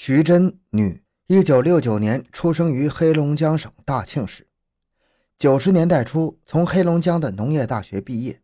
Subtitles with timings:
[0.00, 4.46] 徐珍，女，一九六九年出生于黑龙江省大庆市。
[5.36, 8.40] 九十年代初从黑龙江的农业大学毕业，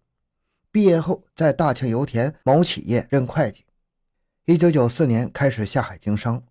[0.72, 3.66] 毕业后在大庆油田某企业任会计。
[4.46, 6.42] 一九九四年开始下海经商，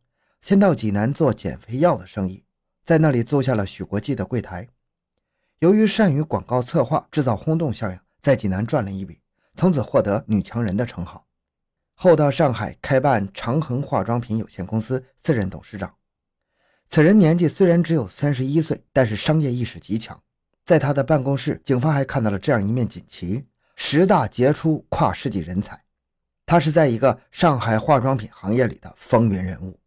[0.42, 2.46] 先到济南做减肥药的生意，
[2.86, 4.70] 在那里租下了许国际的柜台。
[5.60, 9.20] 由于善于广告策划，制造轰动效应，在济南赚了一笔，
[9.58, 11.28] 从此获得“女强人”的称号。
[12.04, 15.96] 后到上海开办长恒化妆品有限公司，自任董事长。
[16.90, 20.22] 此人年纪虽然只有三十一岁，但是商业意识极强。
[20.66, 23.46] 在他的办公室，警方还看到了这样一面锦旗
[23.78, 25.82] ：“十大杰出跨世纪人才。”
[26.46, 29.80] 他是在一个上海化妆品行业里的风云人物。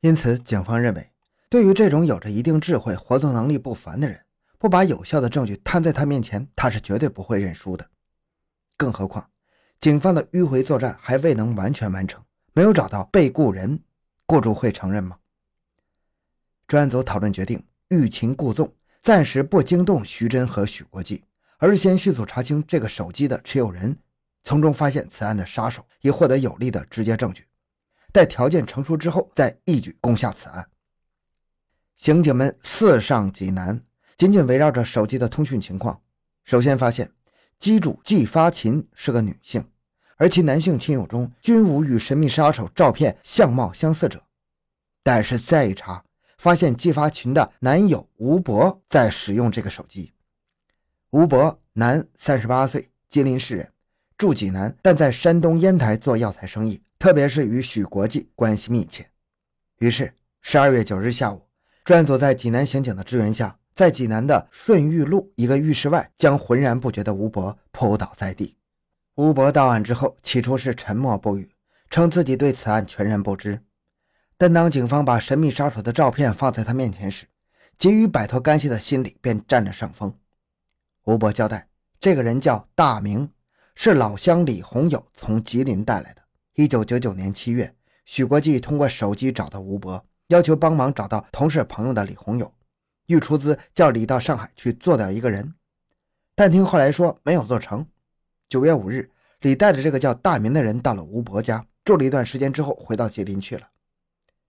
[0.00, 1.10] 因此，警方认为，
[1.48, 4.24] 对于这种有着一定智慧、活动能力不凡的人，
[4.58, 7.84] 不把有效的证据摊在他面前，他是绝对不会认输的。
[8.76, 9.28] 更何况。
[9.82, 13.82] 警方的迂回作战还未能完全完成，没有找到被雇人，
[14.26, 15.18] 雇主会承认吗？
[16.68, 21.24] 专案组讨论决定欲擒故纵，暂时不惊动徐真和许国际，
[21.58, 23.98] 而是先迅速查清这个手机的持有人，
[24.44, 27.48] 从中发现此案的杀手，以获得有力的直接证据。
[28.12, 30.64] 待条件成熟之后，再一举攻下此案。
[31.96, 33.82] 刑警们四上济南，
[34.16, 36.00] 紧紧围绕着手机的通讯情况。
[36.44, 37.10] 首先发现，
[37.62, 39.64] 机主季发琴是个女性。
[40.16, 44.20] 而其男性亲友中均无与神秘杀手照片相貌相似者，
[45.04, 46.04] 但是再一查，
[46.38, 50.10] 发现季发群的男友吴博在使用这个手机。
[51.10, 53.72] 吴博，男，三十八岁，吉林市人，
[54.18, 59.08] 住济南，但在山东烟台做药材生意，特别是与许国际关系密切。
[59.78, 61.46] 于是，十二月九日下午，
[61.84, 68.56] 专案组在济南刑警的支援下，在济南的顺玉路一个浴室外，将浑然不觉的吴博扑倒在地。
[69.16, 71.50] 吴博到案之后，起初是沉默不语，
[71.90, 73.60] 称自己对此案全然不知。
[74.38, 77.26] 但当警方把神秘杀手的照片放在他面前时，
[77.76, 80.14] 急于摆脱干系的心理便占了上风。
[81.06, 81.66] 吴博交代，
[81.98, 83.28] 这个人叫大明，
[83.74, 86.22] 是老乡李洪友从吉林带来的。
[86.54, 92.54] 一九九九年七月，许国际通过手机找到吴博，要求帮忙找到同事朋友的李洪友，
[93.06, 95.54] 欲出资叫李到上海去做掉一个人，
[96.34, 97.86] 但听后来说没有做成。
[98.48, 103.68] 九月五日，李带着这个叫大明的人到了吴伯家住了一段时间之后，回到吉林去了。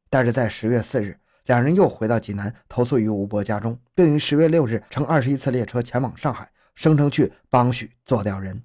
[0.09, 8.63] 但是在十月四日，两人又回到济南投宿于吴伯家中，并于十月六日乘二十一次列车前往上海，声称去帮许做掉人。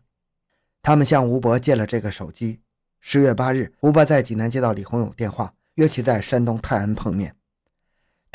[0.82, 2.60] 他们向吴伯借了这个手机。
[3.00, 7.34] 十月八日，吴伯在济南接到李洪勇电话，约其在山东泰安碰面。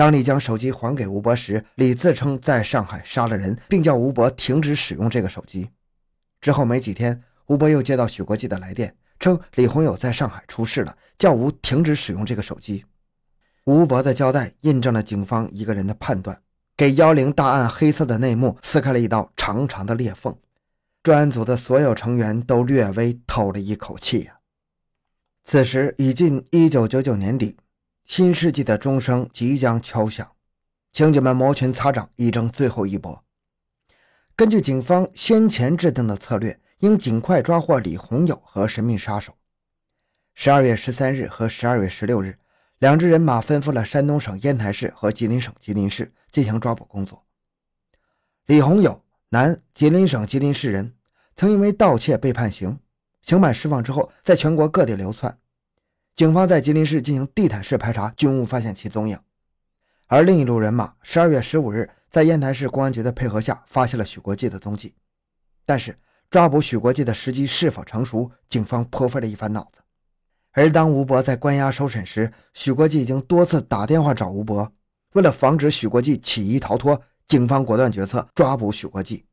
[0.04, 5.70] 当李将手机还给吴伯时，李自称在上海杀了人，并叫吴伯停止使用这个手机。
[6.42, 12.84] 之后没几天，吴伯又接到许国际的来电，称李洪友在上海出事了，叫吴停止使用这个手机。
[13.64, 16.38] 吴伯的交代印证了警方一个人的判断，
[16.76, 20.36] 给幺零大案黑色的内幕撕开了一道长长的裂缝。
[21.02, 24.34] 专案组的所有成员都略微透了一口气呀。
[25.46, 27.56] 此时已近一九九九年底，
[28.16, 30.34] 新世纪的钟声即将敲响，
[30.92, 33.24] 刑警们摩拳擦掌，一争最后一搏。
[34.36, 39.34] 根据警方先前制定的策略，应尽快抓获李洪友和神秘杀手。
[40.36, 42.38] 十二月十三日和十二月十六日，
[42.78, 47.26] 两支人马奔赴了山东省烟台市和吉林省吉林市进行抓捕工作。
[48.46, 50.94] 李洪友，男，吉林省吉林市人，
[51.36, 52.78] 曾因为盗窃被判刑，
[53.24, 55.36] 刑满释放之后，在全国各地流窜。
[56.16, 59.20] 警方在吉林市进行地毯式排查，均无发现其踪影。
[60.08, 61.90] 而另一路人马，十二月十五日。
[62.12, 64.94] 在烟台市公安局的配合下，发现了许国际的踪迹，
[65.66, 65.98] 但是
[66.30, 69.82] 抓捕许国际的时机是否成熟，警方颇费了一番脑子。
[70.52, 74.72] 而当吴伯在关押收审时，许国际已经多次打电话找吴伯。
[75.14, 79.26] 为了防止许国际起疑逃脱，警方果断决策抓捕许国际。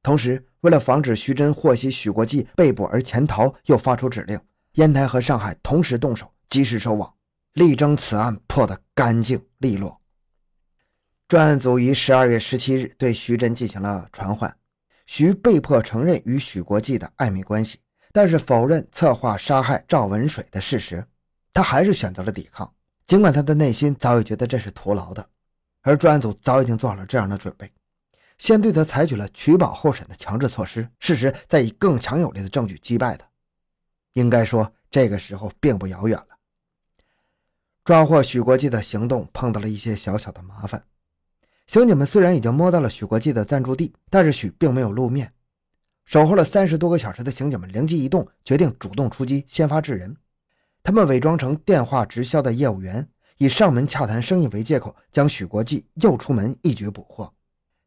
[0.00, 4.38] 同时，为了防止徐真获悉许国际被捕而潜逃，又发出指令，
[4.74, 7.12] 烟台和上海同时动手，及时收网，
[7.54, 10.00] 力争此案破得干净利落。
[11.26, 14.56] 专案组于十二月十七日对徐真进行了传唤，
[15.06, 17.78] 徐被迫承认与许国际的暧昧关系，
[18.12, 21.04] 但是否认策划杀害赵文水的事实。
[21.52, 22.72] 他还是选择了抵抗，
[23.06, 25.28] 尽管他的内心早已觉得这是徒劳的。
[25.82, 27.70] 而专案组早已经做好了这样的准备，
[28.38, 33.29] 先对他采取了取保候审的强制措施，事实再以更强有力的证据击败他。
[34.14, 36.26] 应该说，这个时候并不遥远了。
[37.84, 40.84] 抓获许国际的行动碰到了一些小小的麻烦。
[41.66, 45.32] 刑警们虽然已经摸到了许国际的暂住地，但是许并没有露面。
[46.04, 50.16] 守候了三十多个小时的刑警们灵机一动，决定主动出击，先发制人。
[50.82, 53.08] 他们伪装成电话直销的业务员，
[53.38, 57.32] 以上门洽谈生意为借口，将许国际诱出门，一举捕获。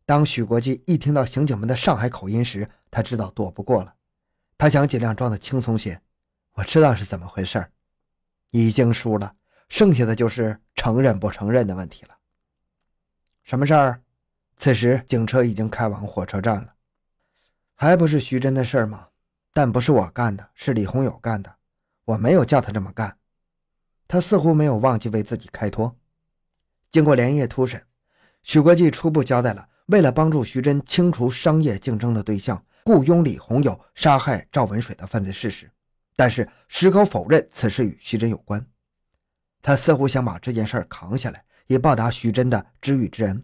[0.05, 3.93] 当许国际一听到刑警们的上海口音时，他知道躲不过了。
[4.57, 5.99] 他想尽量装得轻松些。
[6.53, 7.65] 我知道是怎么回事
[8.51, 9.35] 已经输了，
[9.69, 12.17] 剩下的就是承认不承认的问题了。
[13.43, 14.01] 什么事儿？
[14.57, 16.73] 此时警车已经开往火车站了。
[17.75, 19.07] 还不是徐真的事儿吗？
[19.51, 21.53] 但不是我干的，是李红友干的。
[22.05, 23.17] 我没有叫他这么干。
[24.07, 25.97] 他似乎没有忘记为自己开脱。
[26.91, 27.83] 经过连夜突审，
[28.43, 35.71] 许国际初步交代了为了帮助徐真清除商业竞争的对象，雇佣李红友杀害赵文水的犯罪事实。
[36.15, 38.65] 但是矢口否认此事与徐真有关。
[39.61, 43.43] 他似乎想把这件事扛下来，以报答徐真的知遇之恩。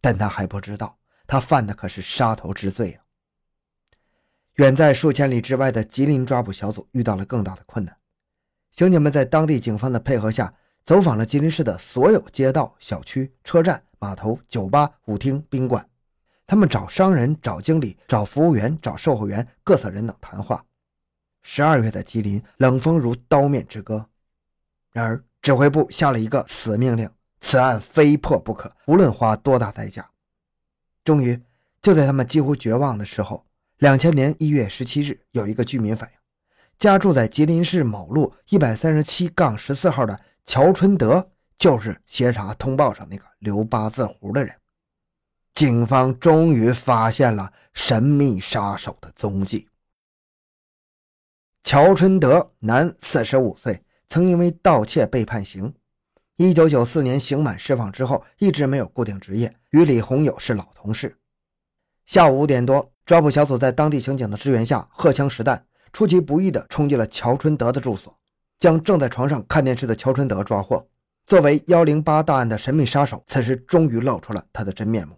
[0.00, 3.02] 但他还不知道，他犯的可是杀头之罪啊！
[4.54, 7.96] 远在数千里之外的吉林抓捕小组遇到了更大的困难。
[8.70, 10.54] 刑警们在当地警方的配合下，
[10.84, 15.88] 走访了吉林市的所有街道、小区、车站、码头、酒吧、舞厅、宾馆。
[16.46, 20.64] 他们找商人、找经理、找服务员、找售货员、各色人等谈话。
[21.44, 24.06] 十二月的吉林冷风如刀面之割，
[24.90, 27.08] 然而指挥部下了一个死命令：
[27.40, 30.10] 此案非破不可，无论花多大代价。
[31.04, 31.40] 终于，
[31.82, 33.44] 就在他们几乎绝望的时候，
[33.76, 36.16] 两千年一月十七日，有一个居民反映，
[36.78, 44.54] 家住在吉林市某路一百三十七杠十四号的乔春德，就是协查通报上那个留八字胡的人。
[45.52, 49.68] 警方终于发现了神秘杀手的踪迹。
[51.64, 55.72] 乔春德，男，四十五岁，曾因为盗窃被判刑。
[56.36, 61.16] 一九九四年刑满释放之后，一直没有固定职业，与李红友是老同事。
[62.04, 68.14] 下午五点多，抓捕小组在当地刑警的支援下，荷枪实弹，出其不意地冲进了乔春德的住所，
[68.58, 70.86] 将正在床上看电视的乔春德抓获。
[71.26, 75.16] 作为幺零八大案的神秘杀手，此时终于露出了他的真面目。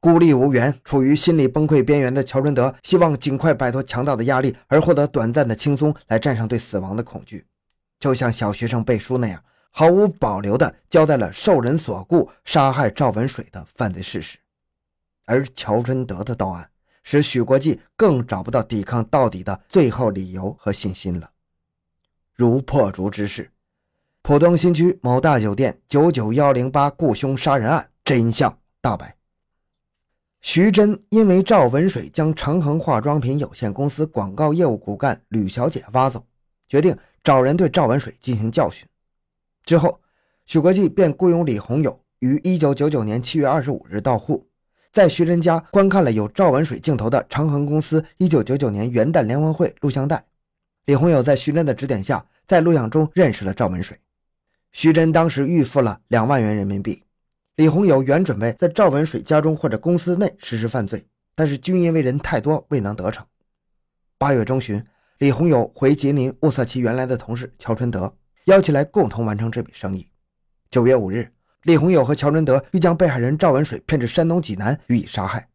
[0.00, 7.44] 孤立无援、处于心理崩溃边缘的乔春德，希望尽快摆脱强大的压力，而获得短暂的轻松，来战胜对死亡的恐惧。
[7.98, 9.42] 就像小学生背书那样，
[9.72, 14.38] 毫无保留地交代了受人所雇杀害赵文水的犯罪事实。
[15.24, 16.70] 而乔春德的到案，
[17.02, 21.28] 使许国际更找不到抵抗到底的最后理由和信心了。
[22.34, 23.50] 如破竹之势，
[24.22, 29.17] 浦东新区某大酒店九九幺零八雇凶杀人案真相大白。
[30.40, 36.24] 徐真因为赵文水将长恒化妆品有限公司广告业务骨干吕小姐挖走，
[36.68, 38.86] 决定找人对赵文水进行教训。
[39.64, 40.00] 之后，
[40.46, 44.46] 许国际便雇佣李红友于1999年7月25日到沪，
[44.92, 50.24] 在徐真家观看了有赵文水镜头的长恒公司1999年元旦联欢会录像带。
[50.86, 53.98] 李红友在徐真的指点下，在录像中认识了赵文水。
[54.72, 57.02] 徐真当时预付了两万元人民币。
[57.58, 63.26] 李红友原准备在赵文水家中或者公司内实施犯罪，但是均因为人太多未能得逞。
[64.16, 64.80] 八月中旬，
[65.18, 68.14] 李红友回吉林物色其原来的同事乔春德，
[68.44, 70.08] 邀其来共同完成这笔生意。
[70.70, 71.32] 九月五日，
[71.64, 75.48] 李红友和乔春德欲将被害人赵文水骗至山东济南予以杀害，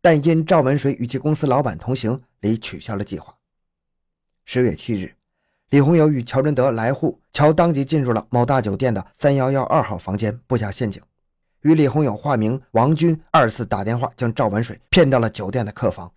[0.00, 3.34] 但因赵文水与其公司老板同行，李取消了计划。
[4.44, 5.12] 十月七日，
[5.70, 11.02] 李红友与乔春德来沪，乔当即进入了某大酒店的三幺幺二号房间，布下陷阱。
[11.68, 16.10] 与李红友化名王军二次打电话，将赵文水骗到了酒店的客房，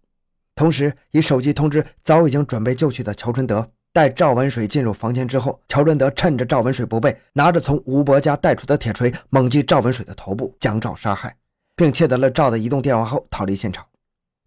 [0.55, 3.69] 同时以手机通知早已经准备就绪的乔春德。
[3.91, 11.35] 待赵文水进入房间之后，乔春德趁着赵文水不备，拿着从吴伯家带出的铁锤猛击赵文水的头部，将赵杀害，
[11.75, 13.85] 并窃得了赵的移动电话后逃离现场。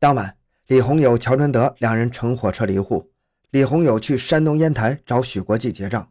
[0.00, 0.34] 当晚，
[0.68, 3.10] 李红友、乔春德两人乘火车离沪。
[3.50, 6.08] 李红友去山东烟台找许国际结账，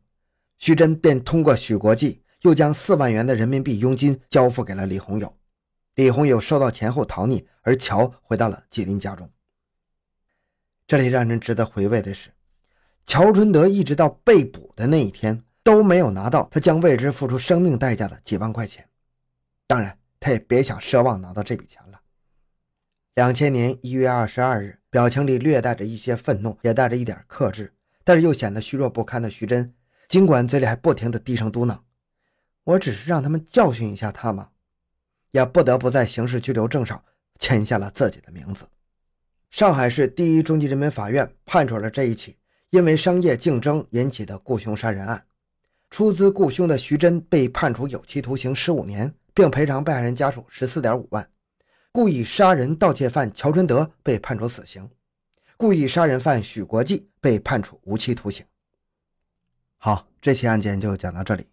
[0.59, 2.21] 徐真便通过许国际。
[2.43, 5.35] 又将四万元的人民币佣金交付给了李红友，
[5.95, 9.29] 李红友收到钱后逃匿，而乔回到了吉林家中。
[10.85, 12.31] 这里让人值得回味的是，
[13.05, 18.89] 乔春德一直到被捕的那一天都没有拿到他将为之付出生命代价的几万块钱，
[19.65, 22.01] 当然，他也别想奢望拿到这笔钱了。
[23.15, 27.73] 两千年一月二十二日，表情里略带着一些愤怒，也带着一点克制，
[28.03, 29.73] 但是又显得虚弱不堪的徐真，
[30.09, 31.79] 尽管嘴里还不停地低声嘟囔。
[32.63, 34.49] 我只是让他们教训一下他嘛，
[35.31, 37.03] 也不得不在刑事拘留证上
[37.37, 38.67] 签下了自己的名字。
[39.49, 42.37] 上海市第一中级人民法院判处了这一起
[42.71, 45.25] 因为商业竞争引起的雇凶杀人案，
[45.91, 51.29] 出资雇凶的徐真被判处有期徒刑十五年，并赔偿被害人家属十四点五万。
[51.91, 54.89] 故意杀人盗窃犯乔春德被判处死刑，
[55.57, 58.43] 故意杀人犯许国际被判处无期徒刑。
[59.77, 61.52] 好，这期案件就讲到这里。